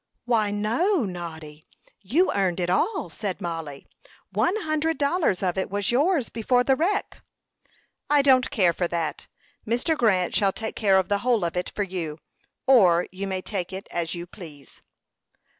"Why, 0.25 0.49
no, 0.49 1.05
Noddy. 1.05 1.63
You 1.99 2.33
earned 2.33 2.59
it 2.59 2.71
all," 2.71 3.11
said 3.11 3.39
Mollie. 3.39 3.85
"One 4.31 4.55
hundred 4.61 4.97
dollars 4.97 5.43
of 5.43 5.59
it 5.59 5.69
was 5.69 5.91
yours 5.91 6.27
before 6.29 6.63
the 6.63 6.75
wreck." 6.75 7.21
"I 8.09 8.23
don't 8.23 8.49
care 8.49 8.73
for 8.73 8.87
that. 8.87 9.27
Mr. 9.63 9.95
Grant 9.95 10.33
shall 10.35 10.53
take 10.53 10.75
care 10.75 10.97
of 10.97 11.07
the 11.07 11.19
whole 11.19 11.45
of 11.45 11.55
it 11.55 11.69
for 11.69 11.83
you, 11.83 12.17
or 12.65 13.07
you 13.11 13.27
may 13.27 13.43
take 13.43 13.71
it, 13.71 13.87
as 13.91 14.15
you 14.15 14.25
please." 14.25 14.81